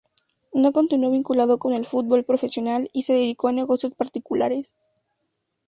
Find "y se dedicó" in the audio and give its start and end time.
2.91-3.49